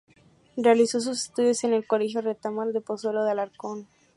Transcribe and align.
Realizó 0.57 0.99
sus 0.99 1.21
estudios 1.21 1.63
en 1.63 1.73
el 1.73 1.85
Colegio 1.85 2.21
Retamar 2.21 2.69
de 2.69 2.81
Pozuelo 2.81 3.23
de 3.23 3.33
Alarcón. 3.33 3.87